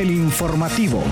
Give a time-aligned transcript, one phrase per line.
[0.00, 1.02] el informativo.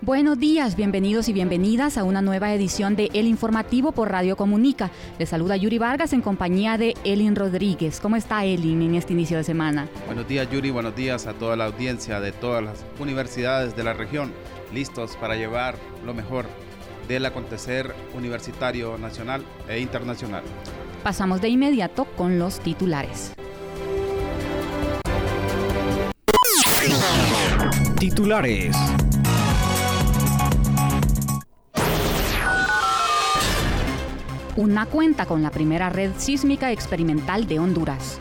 [0.00, 4.92] Buenos días, bienvenidos y bienvenidas a una nueva edición de El Informativo por Radio Comunica.
[5.18, 7.98] Les saluda Yuri Vargas en compañía de Elin Rodríguez.
[7.98, 9.88] ¿Cómo está Elin en este inicio de semana?
[10.06, 13.94] Buenos días Yuri, buenos días a toda la audiencia de todas las universidades de la
[13.94, 14.32] región,
[14.72, 15.74] listos para llevar
[16.06, 16.46] lo mejor
[17.08, 20.42] del acontecer universitario nacional e internacional.
[21.02, 23.32] Pasamos de inmediato con los titulares.
[27.98, 28.76] Titulares.
[34.56, 38.18] Una cuenta con la primera red sísmica experimental de Honduras.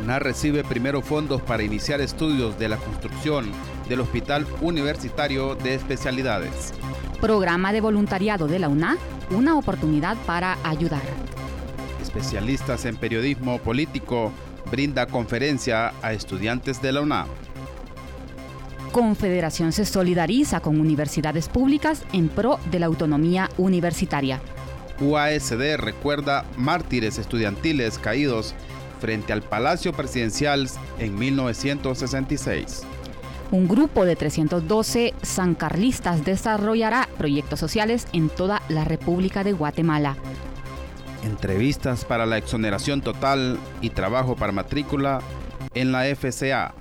[0.00, 3.50] UNA recibe primero fondos para iniciar estudios de la construcción
[3.88, 6.72] del Hospital Universitario de Especialidades.
[7.20, 8.96] Programa de voluntariado de la UNA,
[9.30, 11.02] una oportunidad para ayudar.
[12.00, 14.32] Especialistas en periodismo político
[14.70, 17.26] brinda conferencia a estudiantes de la UNA.
[18.90, 24.40] Confederación se solidariza con universidades públicas en pro de la autonomía universitaria.
[25.00, 28.54] UASD recuerda mártires estudiantiles caídos
[28.98, 30.68] frente al Palacio Presidencial
[30.98, 32.82] en 1966.
[33.52, 40.16] Un grupo de 312 sancarlistas desarrollará proyectos sociales en toda la República de Guatemala.
[41.24, 45.20] Entrevistas para la exoneración total y trabajo para matrícula
[45.74, 46.74] en la FCA.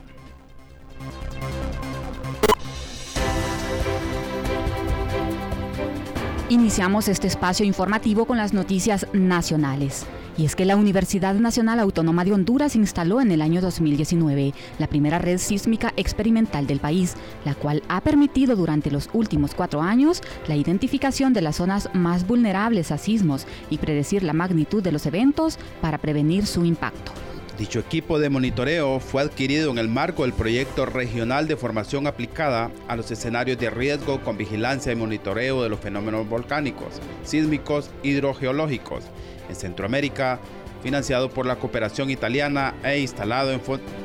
[6.50, 10.06] Iniciamos este espacio informativo con las noticias nacionales.
[10.40, 14.88] Y es que la Universidad Nacional Autónoma de Honduras instaló en el año 2019 la
[14.88, 20.22] primera red sísmica experimental del país, la cual ha permitido durante los últimos cuatro años
[20.48, 25.06] la identificación de las zonas más vulnerables a sismos y predecir la magnitud de los
[25.06, 27.12] eventos para prevenir su impacto.
[27.58, 32.72] Dicho equipo de monitoreo fue adquirido en el marco del proyecto regional de formación aplicada
[32.88, 39.04] a los escenarios de riesgo con vigilancia y monitoreo de los fenómenos volcánicos, sísmicos, hidrogeológicos
[39.50, 40.40] en Centroamérica,
[40.82, 43.60] financiado por la cooperación italiana e instalado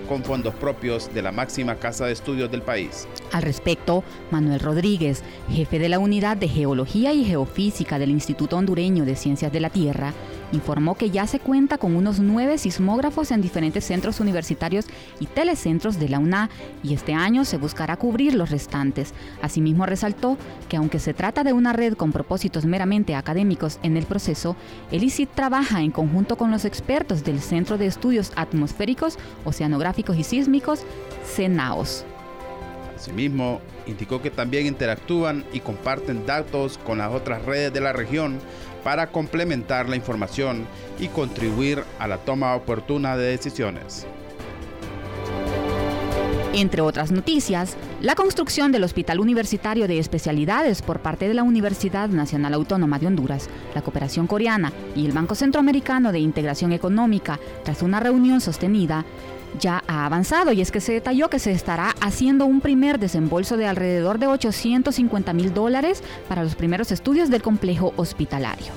[0.09, 3.07] con fondos propios de la máxima casa de estudios del país.
[3.33, 9.05] Al respecto, Manuel Rodríguez, jefe de la Unidad de Geología y Geofísica del Instituto Hondureño
[9.05, 10.13] de Ciencias de la Tierra,
[10.55, 14.87] informó que ya se cuenta con unos nueve sismógrafos en diferentes centros universitarios
[15.21, 16.51] y telecentros de la UNA
[16.83, 19.13] y este año se buscará cubrir los restantes.
[19.43, 20.39] Asimismo resaltó
[20.69, 24.57] que aunque se trata de una red con propósitos meramente académicos en el proceso,
[24.91, 30.25] el ICIT trabaja en conjunto con los expertos del Centro de Estudios Atmosféricos, Oceanográficos y
[30.25, 30.85] Sísmicos,
[31.25, 32.05] CENAOS.
[32.97, 38.39] Asimismo, indicó que también interactúan y comparten datos con las otras redes de la región
[38.83, 40.67] para complementar la información
[40.99, 44.07] y contribuir a la toma oportuna de decisiones.
[46.57, 52.09] Entre otras noticias, la construcción del Hospital Universitario de Especialidades por parte de la Universidad
[52.11, 57.83] Nacional Autónoma de Honduras, la Cooperación Coreana y el Banco Centroamericano de Integración Económica, tras
[57.83, 59.05] una reunión sostenida,
[59.59, 63.57] ya ha avanzado y es que se detalló que se estará haciendo un primer desembolso
[63.57, 68.73] de alrededor de 850 mil dólares para los primeros estudios del complejo hospitalario.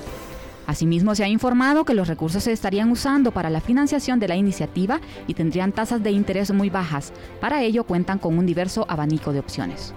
[0.66, 4.36] Asimismo, se ha informado que los recursos se estarían usando para la financiación de la
[4.36, 7.12] iniciativa y tendrían tasas de interés muy bajas.
[7.40, 9.94] Para ello cuentan con un diverso abanico de opciones.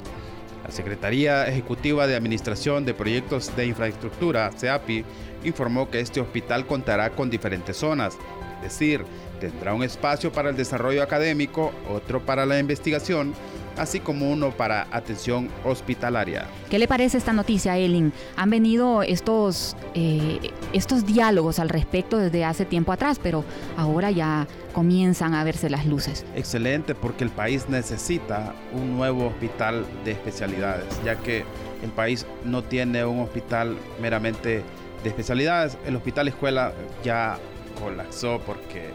[0.64, 5.04] La Secretaría Ejecutiva de Administración de Proyectos de Infraestructura, CEAPI,
[5.44, 8.18] informó que este hospital contará con diferentes zonas,
[8.58, 9.04] es decir,
[9.42, 13.34] tendrá un espacio para el desarrollo académico, otro para la investigación,
[13.76, 16.46] así como uno para atención hospitalaria.
[16.70, 18.14] ¿Qué le parece esta noticia, Elin?
[18.36, 23.44] Han venido estos, eh, estos diálogos al respecto desde hace tiempo atrás, pero
[23.78, 26.24] ahora ya comienzan a verse las luces.
[26.36, 31.44] Excelente, porque el país necesita un nuevo hospital de especialidades, ya que
[31.84, 34.64] el país no tiene un hospital meramente
[35.04, 35.78] de especialidades.
[35.86, 36.74] El hospital escuela
[37.04, 37.40] ya
[37.80, 38.90] colapsó porque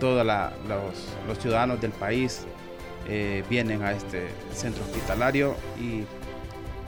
[0.00, 2.44] todos los, ciudadanos del país
[3.08, 6.04] eh, vienen a este centro hospitalario y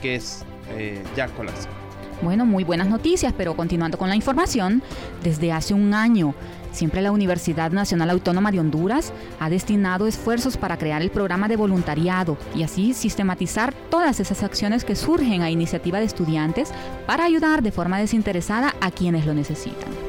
[0.00, 1.84] que es eh, ya colapsado.
[2.22, 4.82] Bueno, muy buenas noticias, pero continuando con la información,
[5.22, 6.34] desde hace un año,
[6.72, 11.56] siempre la Universidad Nacional Autónoma de Honduras ha destinado esfuerzos para crear el programa de
[11.56, 16.70] voluntariado y así sistematizar todas esas acciones que surgen a iniciativa de estudiantes
[17.06, 20.03] para ayudar de forma desinteresada a quienes lo necesitan.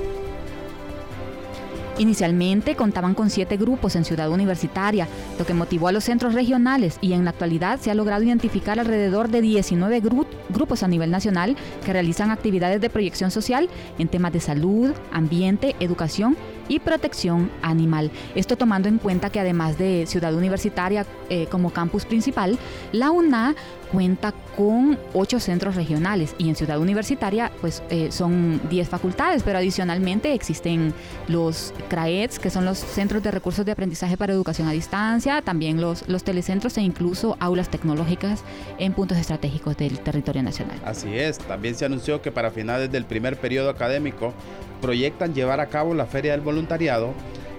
[1.98, 5.08] Inicialmente contaban con siete grupos en Ciudad Universitaria,
[5.40, 8.80] lo que motivó a los centros regionales y en la actualidad se ha logrado identificar
[8.80, 10.02] alrededor de 19
[10.50, 11.56] grupos a nivel nacional
[11.86, 16.36] que realizan actividades de proyección social en temas de salud, ambiente, educación
[16.68, 18.12] y protección animal.
[18.34, 22.58] Esto tomando en cuenta que además de Ciudad Universitaria eh, como campus principal,
[22.92, 23.56] la UNA
[23.92, 29.60] cuenta con ocho centros regionales y en Ciudad Universitaria pues eh, son 10 facultades, pero
[29.60, 30.94] adicionalmente existen
[31.28, 35.82] los CRAEDS, que son los Centros de Recursos de Aprendizaje para Educación a Distancia, también
[35.82, 38.44] los, los telecentros e incluso aulas tecnológicas
[38.78, 40.80] en puntos estratégicos del territorio nacional.
[40.84, 44.34] Así es, también se anunció que para finales del primer periodo académico
[44.82, 47.14] proyectan llevar a cabo la Feria del Voluntariado,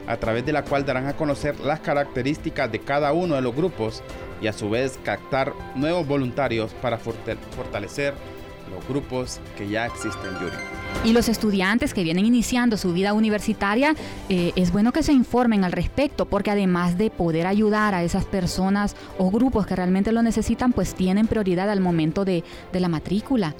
[0.07, 3.55] a través de la cual darán a conocer las características de cada uno de los
[3.55, 4.03] grupos
[4.41, 8.15] y a su vez captar nuevos voluntarios para fortalecer
[8.71, 10.57] los grupos que ya existen, Yuri.
[11.05, 13.95] Y los estudiantes que vienen iniciando su vida universitaria,
[14.29, 18.25] eh, es bueno que se informen al respecto, porque además de poder ayudar a esas
[18.25, 22.43] personas o grupos que realmente lo necesitan, pues tienen prioridad al momento de,
[22.73, 23.55] de la matrícula.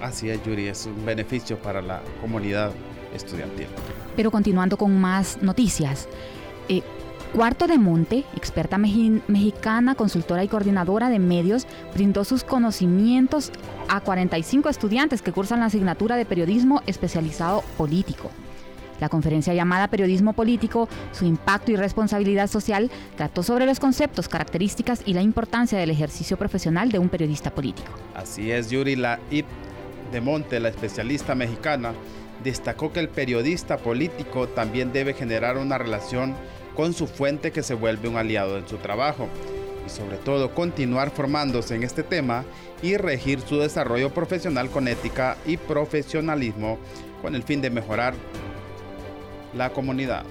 [0.00, 2.72] Así es, Yuri, es un beneficio para la comunidad
[3.14, 3.68] estudiantil.
[4.16, 6.08] Pero continuando con más noticias.
[6.68, 6.82] Eh,
[7.34, 13.50] Cuarto de Monte, experta mexicana, consultora y coordinadora de medios, brindó sus conocimientos
[13.88, 18.30] a 45 estudiantes que cursan la asignatura de periodismo especializado político.
[19.00, 25.02] La conferencia llamada Periodismo Político, su impacto y responsabilidad social, trató sobre los conceptos, características
[25.04, 27.90] y la importancia del ejercicio profesional de un periodista político.
[28.14, 29.46] Así es, Yuri, la IP
[30.12, 31.94] de Monte, la especialista mexicana,
[32.44, 36.36] destacó que el periodista político también debe generar una relación
[36.74, 39.28] con su fuente que se vuelve un aliado en su trabajo
[39.86, 42.44] y sobre todo continuar formándose en este tema
[42.82, 46.78] y regir su desarrollo profesional con ética y profesionalismo
[47.22, 48.14] con el fin de mejorar
[49.54, 50.24] la comunidad.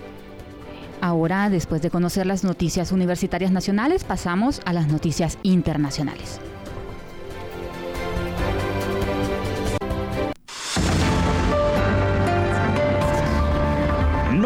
[1.02, 6.40] Ahora, después de conocer las noticias universitarias nacionales, pasamos a las noticias internacionales.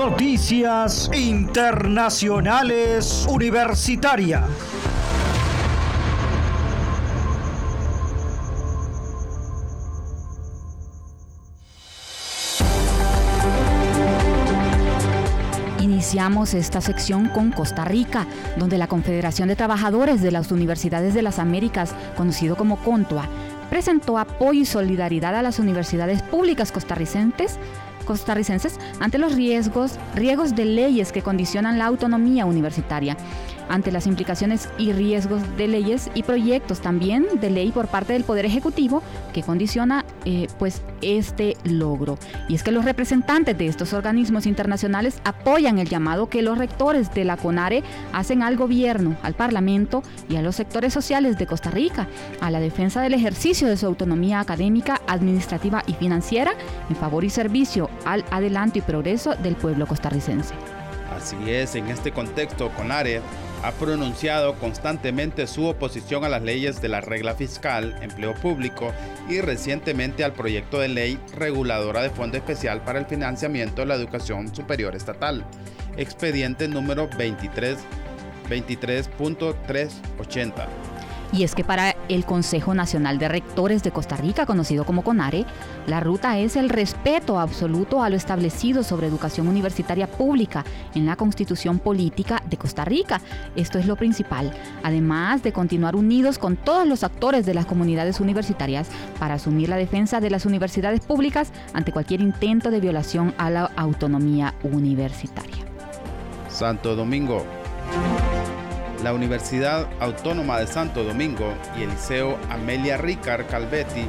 [0.09, 4.41] Noticias Internacionales Universitarias.
[15.81, 21.21] Iniciamos esta sección con Costa Rica, donde la Confederación de Trabajadores de las Universidades de
[21.21, 23.27] las Américas, conocido como CONTUA,
[23.69, 27.59] presentó apoyo y solidaridad a las universidades públicas costarricenses
[28.07, 33.17] costarricenses ante los riesgos, riesgos de leyes que condicionan la autonomía universitaria
[33.69, 38.23] ante las implicaciones y riesgos de leyes y proyectos también de ley por parte del
[38.23, 39.01] Poder Ejecutivo
[39.33, 42.17] que condiciona eh, pues este logro.
[42.49, 47.13] Y es que los representantes de estos organismos internacionales apoyan el llamado que los rectores
[47.13, 47.83] de la CONARE
[48.13, 52.07] hacen al gobierno, al Parlamento y a los sectores sociales de Costa Rica
[52.41, 56.53] a la defensa del ejercicio de su autonomía académica, administrativa y financiera
[56.89, 60.53] en favor y servicio al adelanto y progreso del pueblo costarricense.
[61.15, 63.21] Así es, en este contexto, CONARE
[63.67, 68.93] ha pronunciado constantemente su oposición a las leyes de la regla fiscal, empleo público
[69.27, 73.95] y recientemente al proyecto de ley reguladora de Fondo Especial para el Financiamiento de la
[73.95, 75.43] Educación Superior Estatal,
[75.97, 77.77] expediente número 23
[78.49, 80.96] 23.380
[81.33, 85.45] y es que para el Consejo Nacional de Rectores de Costa Rica, conocido como CONARE,
[85.85, 90.63] la ruta es el respeto absoluto a lo establecido sobre educación universitaria pública
[90.95, 93.21] en la Constitución Política de Costa Rica.
[93.55, 98.19] Esto es lo principal, además de continuar unidos con todos los actores de las comunidades
[98.19, 98.87] universitarias
[99.19, 103.65] para asumir la defensa de las universidades públicas ante cualquier intento de violación a la
[103.75, 105.65] autonomía universitaria.
[106.49, 107.56] Santo Domingo.
[109.07, 114.05] La Universidad Autónoma de Santo Domingo y el Liceo Amelia Ricard Calvetti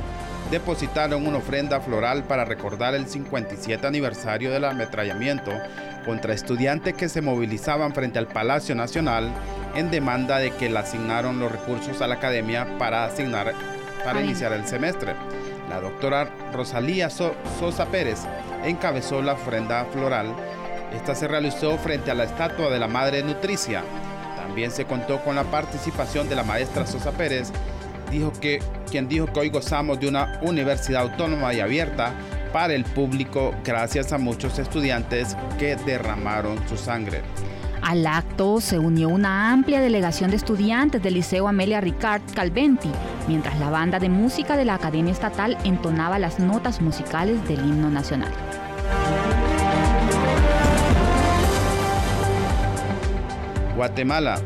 [0.50, 5.52] depositaron una ofrenda floral para recordar el 57 aniversario del ametrallamiento
[6.04, 9.30] contra estudiantes que se movilizaban frente al Palacio Nacional
[9.76, 13.54] en demanda de que le asignaron los recursos a la academia para asignar
[14.04, 15.14] para iniciar el semestre.
[15.70, 18.18] La doctora Rosalía Sosa Pérez
[18.64, 20.34] encabezó la ofrenda floral.
[20.92, 23.84] Esta se realizó frente a la estatua de la Madre Nutricia
[24.48, 27.52] también se contó con la participación de la maestra Sosa Pérez,
[28.10, 32.14] dijo que, quien dijo que hoy gozamos de una universidad autónoma y abierta
[32.50, 37.20] para el público gracias a muchos estudiantes que derramaron su sangre.
[37.82, 42.90] Al acto se unió una amplia delegación de estudiantes del Liceo Amelia Ricard Calventi,
[43.28, 47.90] mientras la banda de música de la Academia Estatal entonaba las notas musicales del himno
[47.90, 48.32] nacional.
[53.78, 54.40] Guatemala.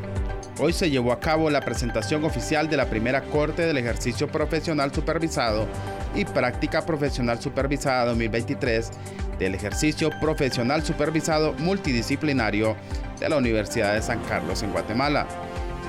[0.60, 4.92] Hoy se llevó a cabo la presentación oficial de la primera corte del ejercicio profesional
[4.92, 5.66] supervisado
[6.14, 8.90] y práctica profesional supervisada 2023
[9.38, 12.76] del ejercicio profesional supervisado multidisciplinario
[13.18, 15.26] de la Universidad de San Carlos en Guatemala,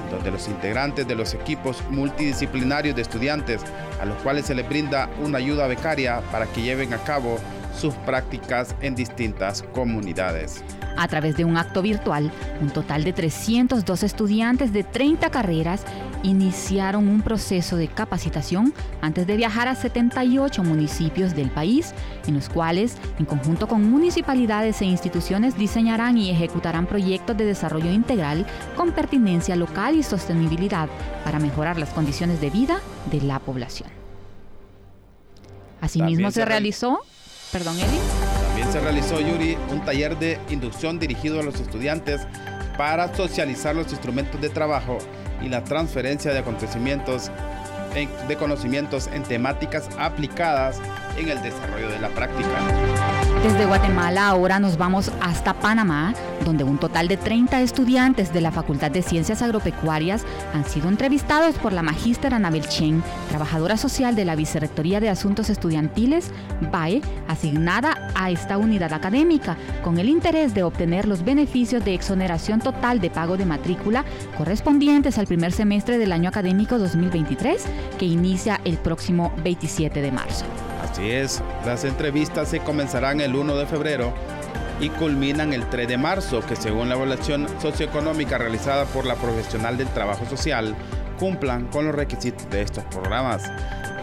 [0.09, 3.59] donde los integrantes de los equipos multidisciplinarios de estudiantes
[4.01, 7.37] a los cuales se les brinda una ayuda becaria para que lleven a cabo
[7.75, 10.63] sus prácticas en distintas comunidades.
[10.95, 15.83] A través de un acto virtual, un total de 302 estudiantes de 30 carreras
[16.23, 21.93] iniciaron un proceso de capacitación antes de viajar a 78 municipios del país,
[22.27, 27.91] en los cuales, en conjunto con municipalidades e instituciones, diseñarán y ejecutarán proyectos de desarrollo
[27.91, 30.89] integral con pertinencia local y sostenibilidad
[31.23, 32.79] para mejorar las condiciones de vida
[33.11, 33.89] de la población.
[35.81, 37.01] Asimismo se, realizó,
[37.53, 37.99] perdón Eli.
[38.47, 42.21] También se realizó, Yuri, un taller de inducción dirigido a los estudiantes
[42.77, 44.97] para socializar los instrumentos de trabajo
[45.41, 47.31] y la transferencia de acontecimientos
[48.27, 50.79] de conocimientos en temáticas aplicadas
[51.15, 52.49] en el desarrollo de la práctica.
[53.41, 56.13] Desde Guatemala ahora nos vamos hasta Panamá,
[56.45, 61.55] donde un total de 30 estudiantes de la Facultad de Ciencias Agropecuarias han sido entrevistados
[61.55, 66.31] por la magíster Anabel Chen, trabajadora social de la Vicerrectoría de Asuntos Estudiantiles,
[66.71, 72.61] BAE, asignada a esta unidad académica, con el interés de obtener los beneficios de exoneración
[72.61, 74.05] total de pago de matrícula
[74.37, 77.65] correspondientes al primer semestre del año académico 2023,
[77.99, 80.45] que inicia el próximo 27 de marzo.
[80.93, 84.13] Así es, las entrevistas se comenzarán el 1 de febrero
[84.79, 89.75] y culminan el 3 de marzo, que según la evaluación socioeconómica realizada por la profesional
[89.75, 90.75] del trabajo social,
[91.17, 93.41] cumplan con los requisitos de estos programas.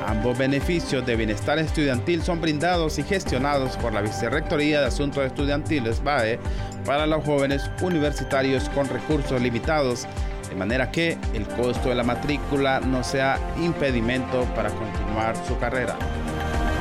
[0.04, 6.02] Ambos beneficios de bienestar estudiantil son brindados y gestionados por la Vicerrectoría de Asuntos Estudiantiles
[6.02, 6.40] BAE
[6.84, 10.08] para los jóvenes universitarios con recursos limitados,
[10.48, 15.96] de manera que el costo de la matrícula no sea impedimento para continuar su carrera.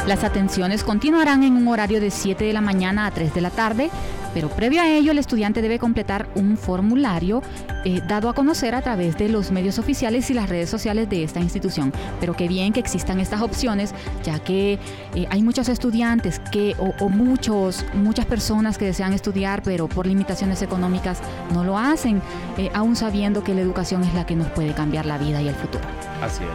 [0.09, 3.51] Las atenciones continuarán en un horario de 7 de la mañana a 3 de la
[3.51, 3.91] tarde,
[4.33, 7.41] pero previo a ello el estudiante debe completar un formulario
[7.85, 11.23] eh, dado a conocer a través de los medios oficiales y las redes sociales de
[11.23, 11.93] esta institución.
[12.19, 13.93] Pero qué bien que existan estas opciones,
[14.23, 14.79] ya que
[15.15, 20.61] eh, hay muchos estudiantes que, o, muchos, muchas personas que desean estudiar, pero por limitaciones
[20.61, 21.19] económicas
[21.53, 22.21] no lo hacen,
[22.57, 25.47] eh, aún sabiendo que la educación es la que nos puede cambiar la vida y
[25.47, 25.83] el futuro.
[26.21, 26.49] Así es.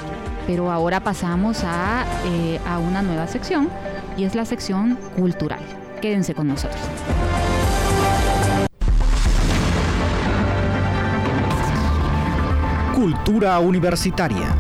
[0.47, 2.05] Pero ahora pasamos a,
[2.67, 3.71] a una nueva sección
[4.19, 5.61] y es la sección cultural.
[6.03, 6.83] Quédense con nosotros.
[13.05, 14.57] Cultura universitaria.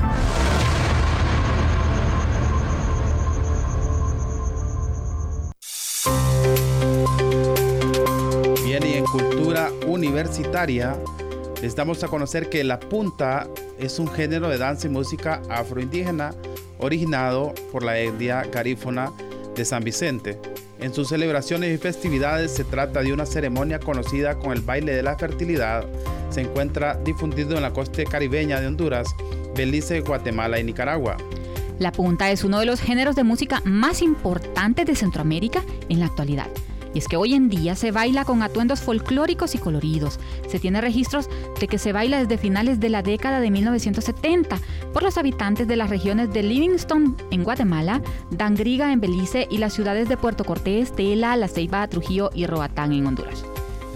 [8.67, 10.95] Bien, y en cultura universitaria
[11.63, 13.49] les damos a conocer que la punta
[13.79, 16.35] es un género de danza y música afroindígena
[16.81, 19.11] originado por la etnia garífona
[19.57, 20.39] de San Vicente.
[20.85, 25.03] En sus celebraciones y festividades se trata de una ceremonia conocida con el baile de
[25.03, 25.87] la fertilidad.
[26.29, 29.09] Se encuentra difundido en la costa caribeña de Honduras,
[29.57, 31.17] Belice, Guatemala y Nicaragua.
[31.79, 36.07] La punta es uno de los géneros de música más importantes de Centroamérica en la
[36.07, 36.49] actualidad.
[36.95, 40.21] Y es que hoy en día se baila con atuendos folclóricos y coloridos.
[40.49, 41.29] Se tiene registros
[41.61, 44.59] de que se baila desde finales de la década de 1970
[44.93, 49.75] por los habitantes de las regiones de Livingston en Guatemala, Dangriga en Belice y las
[49.75, 53.45] ciudades de Puerto Cortés, Tela, La Ceiba, Trujillo y Roatán en Honduras.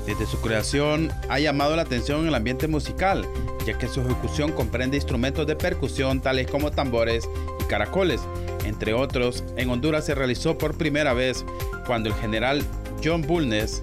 [0.08, 3.26] Desde su creación ha llamado la atención el ambiente musical,
[3.66, 7.28] ya que su ejecución comprende instrumentos de percusión tales como tambores
[7.60, 8.22] y caracoles.
[8.64, 11.44] Entre otros, en Honduras se realizó por primera vez
[11.86, 12.64] cuando el general
[13.02, 13.82] John Bulnes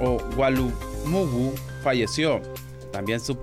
[0.00, 2.40] o Walumugu falleció.
[2.92, 3.34] También se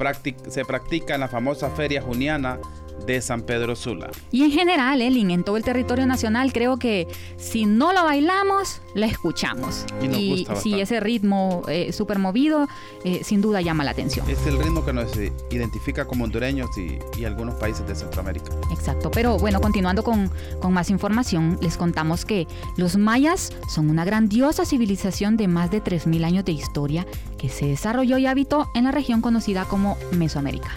[0.65, 2.60] practica en la famosa feria juniana
[3.05, 4.12] de San Pedro Sula.
[4.31, 8.81] Y en general, Elin, en todo el territorio nacional, creo que si no lo bailamos,
[8.93, 9.86] la escuchamos.
[10.01, 12.67] Y, si ese ritmo eh, súper movido,
[13.03, 14.29] eh, sin duda llama la atención.
[14.29, 15.12] Es el ritmo que nos
[15.50, 18.51] identifica como hondureños y, algunos países de Centroamérica.
[18.72, 24.03] Exacto, pero bueno, continuando con, con más información, les contamos que los mayas son una
[24.05, 27.05] grandiosa civilización de más de 3.000 años de historia
[27.38, 30.72] que se desarrolló y habitó en la región conocida como Mesoamérica.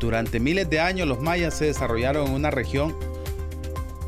[0.00, 2.94] Durante miles de años los mayas se desarrollaron en una región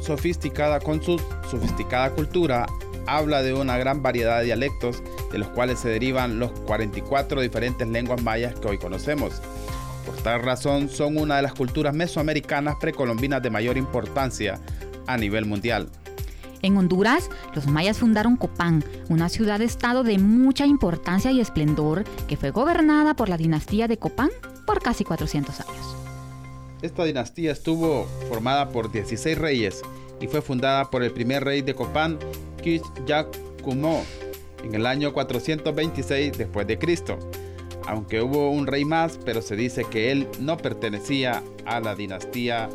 [0.01, 2.67] sofisticada con su sofisticada cultura.
[3.07, 7.87] Habla de una gran variedad de dialectos de los cuales se derivan los 44 diferentes
[7.87, 9.41] lenguas mayas que hoy conocemos.
[10.05, 14.61] Por tal razón son una de las culturas mesoamericanas precolombinas de mayor importancia
[15.07, 15.89] a nivel mundial.
[16.63, 22.51] En Honduras, los mayas fundaron Copán, una ciudad-estado de mucha importancia y esplendor que fue
[22.51, 24.31] gobernada por la dinastía de Copán
[24.67, 25.97] por casi 400 años.
[26.83, 29.83] Esta dinastía estuvo formada por 16 reyes
[30.21, 32.19] y fue fundada por el primer rey de Copán,
[33.63, 34.05] Kumo,
[34.63, 37.19] en el año 426 después de Cristo.
[37.87, 42.69] Aunque hubo un rey más, pero se dice que él no pertenecía a la dinastía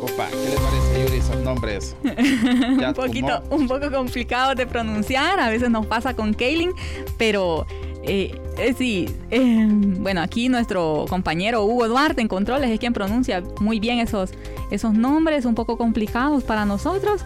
[0.00, 0.30] Copán.
[0.30, 1.96] ¿Qué le parece, Yuri, esos nombres?
[2.02, 6.72] un poquito, un poco complicado de pronunciar, a veces nos pasa con Kaylin,
[7.18, 7.66] pero
[8.02, 13.42] eh, eh, sí, eh, bueno, aquí nuestro compañero Hugo Duarte en Controles es quien pronuncia
[13.60, 14.30] muy bien esos,
[14.70, 17.22] esos nombres un poco complicados para nosotros.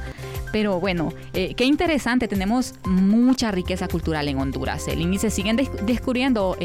[0.52, 6.56] Pero bueno, qué interesante, tenemos mucha riqueza cultural en Honduras, el se siguen descubriendo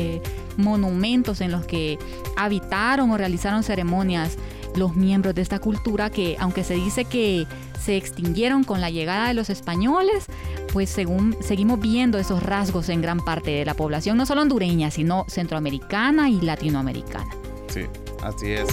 [0.58, 1.98] monumentos en los que
[2.38, 4.38] habitaron o realizaron ceremonias
[4.76, 7.48] los miembros de esta cultura que, aunque se dice que
[7.84, 10.26] se extinguieron con la llegada de los españoles,
[10.72, 14.92] pues según seguimos viendo esos rasgos en gran parte de la población, no solo hondureña,
[14.92, 17.30] sino centroamericana y latinoamericana.
[17.68, 17.86] Sí,
[18.22, 18.68] así es.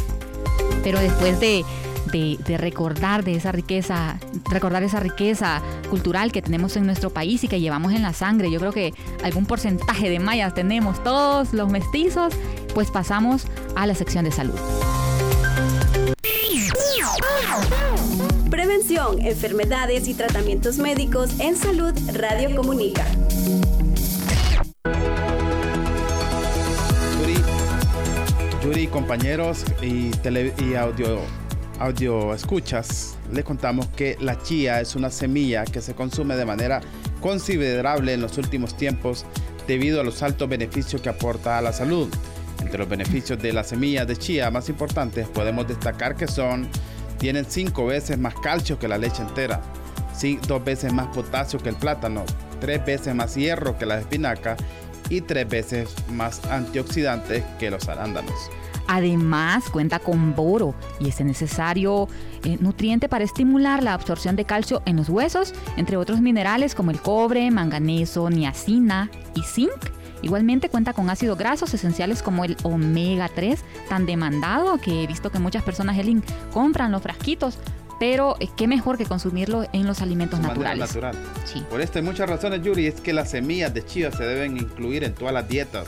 [0.82, 1.64] Pero después de,
[2.12, 4.18] de, recordar de esa riqueza,
[4.50, 8.50] recordar esa riqueza cultural que tenemos en nuestro país y que llevamos en la sangre,
[8.50, 12.34] yo creo que algún porcentaje de mayas tenemos todos los mestizos,
[12.74, 14.58] pues pasamos a la sección de salud.
[18.50, 23.04] Prevención, enfermedades y tratamientos médicos en salud Radio Comunica.
[28.62, 30.10] Yuri, compañeros y,
[30.64, 31.20] y audio,
[31.78, 36.80] audio escuchas, le contamos que la chía es una semilla que se consume de manera
[37.20, 39.24] considerable en los últimos tiempos
[39.66, 42.08] debido a los altos beneficios que aporta a la salud.
[42.60, 46.68] Entre los beneficios de la semilla de chía más importantes podemos destacar que son
[47.16, 49.60] tienen cinco veces más calcio que la leche entera,
[50.46, 52.24] dos veces más potasio que el plátano,
[52.60, 54.56] tres veces más hierro que la espinaca
[55.08, 58.50] y tres veces más antioxidantes que los arándanos.
[58.88, 62.08] Además, cuenta con boro y es necesario
[62.44, 66.92] eh, nutriente para estimular la absorción de calcio en los huesos, entre otros minerales como
[66.92, 73.28] el cobre, manganeso, niacina y zinc Igualmente cuenta con ácidos grasos esenciales como el omega
[73.28, 77.58] 3, tan demandado que he visto que muchas personas Elin compran los frasquitos,
[77.98, 80.88] pero eh, qué mejor que consumirlo en los alimentos naturales.
[80.88, 81.16] Natural.
[81.44, 81.62] Sí.
[81.68, 85.04] Por esto hay muchas razones, Yuri, es que las semillas de chía se deben incluir
[85.04, 85.86] en todas las dietas,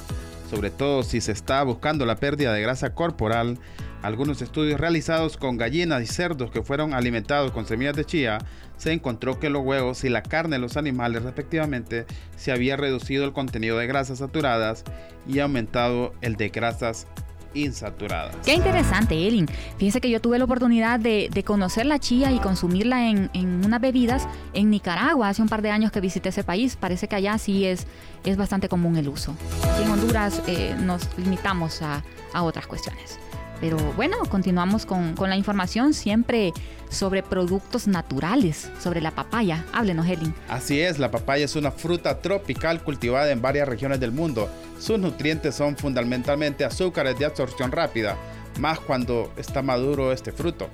[0.50, 3.58] sobre todo si se está buscando la pérdida de grasa corporal
[4.02, 8.38] algunos estudios realizados con gallinas y cerdos que fueron alimentados con semillas de chía,
[8.76, 12.06] se encontró que los huevos y la carne de los animales respectivamente
[12.37, 14.84] se había reducido el contenido de grasas saturadas
[15.26, 17.06] y aumentado el de grasas
[17.54, 18.37] insaturadas.
[18.44, 19.48] Qué interesante, Elin.
[19.78, 23.30] Fíjese que yo tuve la oportunidad de, conocer la chía y consumirla en,
[23.64, 26.76] unas bebidas en Nicaragua hace un par de años que visité ese país.
[26.76, 27.87] Parece que allá sí es,
[28.24, 29.34] es bastante común el uso.
[29.82, 32.02] en Honduras eh, nos limitamos a
[32.42, 33.18] otras cuestiones.
[33.60, 36.52] Pero bueno, continuamos con, la información siempre
[36.90, 39.64] sobre productos naturales, sobre la papaya.
[39.72, 40.34] Háblenos, Helen.
[40.48, 44.48] Así es, la papaya es una fruta tropical cultivada en varias regiones del mundo.
[44.78, 48.16] Sus nutrientes son fundamentalmente azúcares de absorción rápida,
[48.60, 50.68] más cuando está maduro este fruto.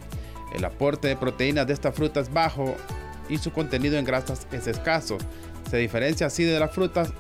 [0.55, 2.77] El aporte de proteínas de esta fruta es bajo
[3.29, 5.17] y su contenido en grasas es escaso.
[5.71, 7.13] Se diferencia así de las frutas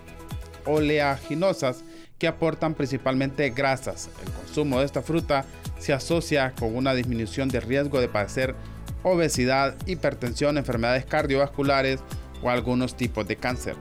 [0.67, 1.85] oleaginosas
[2.19, 4.09] que aportan principalmente grasas.
[4.25, 5.45] El consumo de esta fruta
[5.79, 8.55] se asocia con una disminución de riesgo de padecer
[9.03, 12.01] obesidad, hipertensión, enfermedades cardiovasculares
[12.43, 13.77] o algunos tipos de cáncer.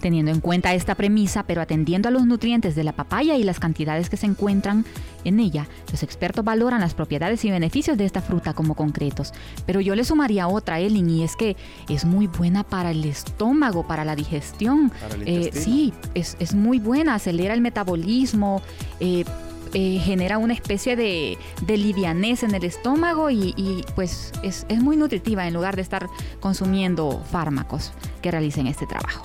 [0.00, 3.60] Teniendo en cuenta esta premisa, pero atendiendo a los nutrientes de la papaya y las
[3.60, 4.84] cantidades que se encuentran
[5.24, 9.32] en ella, los expertos valoran las propiedades y beneficios de esta fruta como concretos.
[9.66, 11.56] Pero yo le sumaría otra, Ellen, y es que
[11.88, 14.90] es muy buena para el estómago, para la digestión.
[15.26, 18.62] Eh, sí, es, muy buena, acelera el metabolismo.
[19.00, 19.24] Eh,
[19.72, 24.96] eh, genera una especie de, de, livianez en el estómago y, pues es, es, muy
[24.96, 26.08] nutritiva en lugar de estar
[26.40, 29.24] consumiendo fármacos que realicen este trabajo.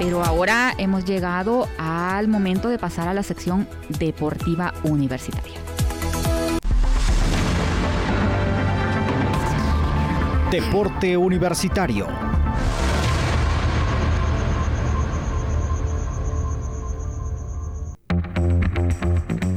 [0.00, 5.58] Pero ahora hemos llegado al momento de pasar a la sección deportiva universitaria.
[10.50, 12.06] Deporte Universitario.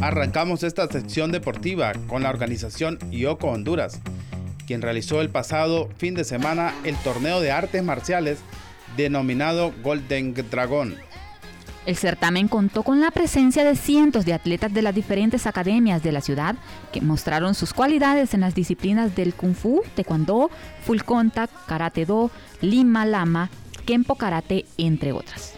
[0.01, 4.01] Arrancamos esta sección deportiva con la organización IOCO Honduras,
[4.67, 8.39] quien realizó el pasado fin de semana el torneo de artes marciales
[8.95, 10.95] denominado Golden Dragon.
[11.86, 16.13] El certamen contó con la presencia de cientos de atletas de las diferentes academias de
[16.13, 16.56] la ciudad
[16.93, 20.49] que mostraron sus cualidades en las disciplinas del Kung Fu, Taekwondo,
[20.86, 23.49] Full Contact, Karate Do, Lima Lama,
[23.86, 25.56] Kempo Karate, entre otras.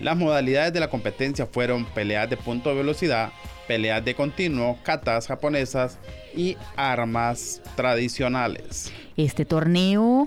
[0.00, 3.30] Las modalidades de la competencia fueron peleas de punto de velocidad,
[3.68, 5.98] peleas de continuo, katas japonesas
[6.34, 8.90] y armas tradicionales.
[9.16, 10.26] Este torneo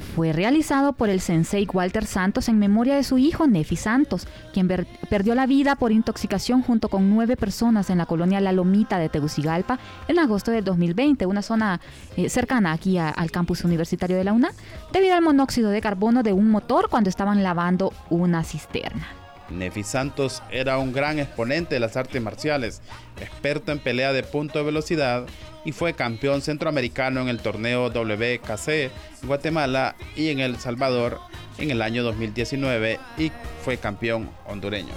[0.00, 4.68] fue realizado por el sensei Walter Santos en memoria de su hijo Nefi Santos, quien
[5.08, 9.08] perdió la vida por intoxicación junto con nueve personas en la colonia La Lomita de
[9.08, 11.80] Tegucigalpa en agosto de 2020, una zona
[12.16, 14.50] eh, cercana aquí al campus universitario de la UNA,
[14.92, 19.19] debido al monóxido de carbono de un motor cuando estaban lavando una cisterna.
[19.50, 22.80] Nefi Santos era un gran exponente de las artes marciales,
[23.20, 25.26] experto en pelea de punto de velocidad
[25.64, 28.90] y fue campeón centroamericano en el torneo WKC en
[29.26, 31.20] Guatemala y en El Salvador
[31.58, 33.30] en el año 2019 y
[33.64, 34.92] fue campeón hondureño.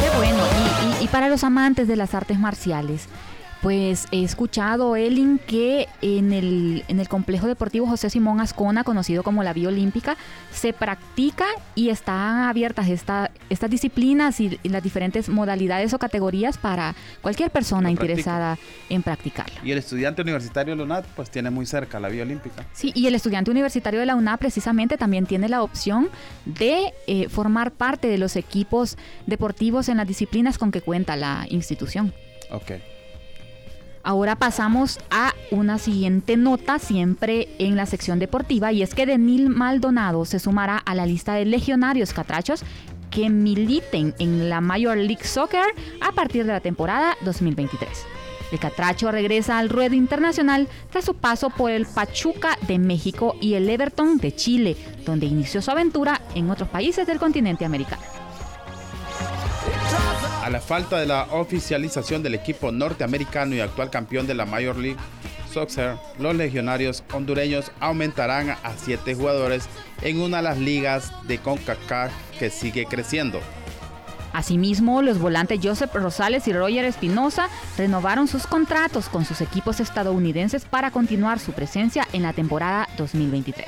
[0.00, 0.42] Qué bueno,
[1.00, 3.08] y, y para los amantes de las artes marciales,
[3.62, 9.22] pues he escuchado, Elin, que en el, en el complejo deportivo José Simón Ascona, conocido
[9.22, 10.16] como la Vía Olímpica,
[10.52, 16.94] se practica y están abiertas esta, estas disciplinas y, las diferentes modalidades o categorías para
[17.20, 19.60] cualquier persona interesada en practicarla.
[19.64, 22.64] Y el estudiante universitario de la UNAD, pues tiene muy cerca la Vía Olímpica.
[22.72, 26.10] Sí, y el estudiante universitario de la UNAD precisamente también tiene la opción
[26.44, 31.46] de eh, formar parte de los equipos deportivos en las disciplinas con que cuenta la
[31.48, 32.12] institución.
[32.50, 32.72] Ok.
[34.08, 39.50] Ahora pasamos a una siguiente nota, siempre en la sección deportiva, y es que Denil
[39.50, 42.62] Maldonado se sumará a la lista de legionarios catrachos
[43.10, 47.86] que militen en la Major League Soccer a partir de la temporada 2023.
[48.50, 53.54] El Catracho regresa al ruedo internacional tras su paso por el Pachuca de México y
[53.54, 58.00] el Everton de Chile, donde inició su aventura en otros países del continente americano.
[60.48, 64.78] A la falta de la oficialización del equipo norteamericano y actual campeón de la Major
[64.78, 64.96] League
[65.52, 69.68] Soccer, los legionarios hondureños aumentarán a siete jugadores
[70.00, 73.40] en una de las ligas de CONCACAF que sigue creciendo.
[74.32, 80.64] Asimismo, los volantes Joseph Rosales y Roger Espinosa renovaron sus contratos con sus equipos estadounidenses
[80.64, 83.66] para continuar su presencia en la temporada 2023.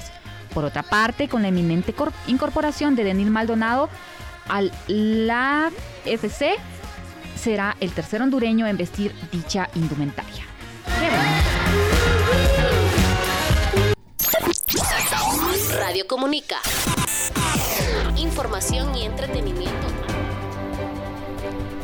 [0.55, 1.95] Por otra parte, con la eminente
[2.27, 3.91] incorporación de Denil Maldonado
[4.51, 5.71] al la
[6.05, 6.57] FC
[7.37, 10.45] será el tercer hondureño en vestir dicha indumentaria.
[15.79, 16.57] Radio Comunica.
[18.17, 19.87] Información y entretenimiento.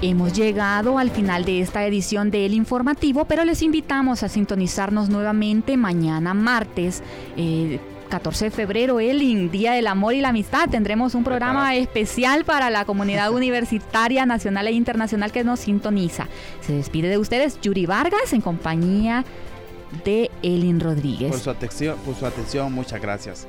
[0.02, 5.76] Hemos llegado al final de esta edición del informativo, pero les invitamos a sintonizarnos nuevamente
[5.76, 7.02] mañana martes.
[7.36, 10.68] Eh, 14 de febrero, el Día del Amor y la Amistad.
[10.68, 16.28] Tendremos un programa especial para la comunidad universitaria nacional e internacional que nos sintoniza.
[16.60, 19.24] Se despide de ustedes Yuri Vargas en compañía
[20.04, 21.30] de Elin Rodríguez.
[21.30, 23.46] Por su atención, por su atención muchas gracias.